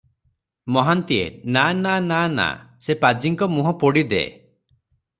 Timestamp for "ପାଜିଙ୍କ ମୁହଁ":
3.05-3.79